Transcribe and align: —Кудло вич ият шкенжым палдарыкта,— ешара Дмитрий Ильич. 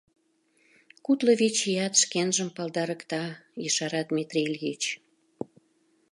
—Кудло 1.05 1.31
вич 1.39 1.57
ият 1.71 1.93
шкенжым 2.01 2.49
палдарыкта,— 2.55 3.23
ешара 3.67 4.01
Дмитрий 4.09 4.47
Ильич. 4.51 4.83